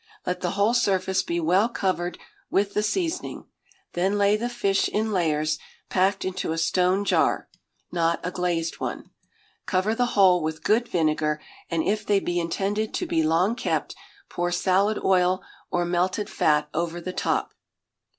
Let 0.25 0.41
the 0.41 0.49
whole 0.57 0.73
surface 0.73 1.21
be 1.21 1.39
well 1.39 1.69
covered 1.69 2.17
with 2.49 2.73
the 2.73 2.81
seasoning; 2.81 3.45
then 3.93 4.17
lay 4.17 4.35
the 4.35 4.49
fish 4.49 4.87
in 4.89 5.11
layers 5.11 5.59
packed 5.89 6.25
into 6.25 6.51
a 6.51 6.57
stone 6.57 7.05
jar 7.05 7.47
(not 7.91 8.19
a 8.23 8.31
glazed 8.31 8.79
one); 8.79 9.11
cover 9.67 9.93
the 9.93 10.07
whole 10.17 10.41
with 10.41 10.63
good 10.63 10.87
vinegar, 10.87 11.39
and 11.69 11.83
if 11.83 12.03
they 12.03 12.19
be 12.19 12.39
intended 12.39 12.95
to 12.95 13.05
be 13.05 13.21
long 13.21 13.53
kept, 13.55 13.93
pour 14.27 14.51
salad 14.51 14.97
oil 15.03 15.43
or 15.69 15.85
melted 15.85 16.31
fat 16.31 16.67
over 16.73 16.99
the 16.99 17.13
top. 17.13 17.53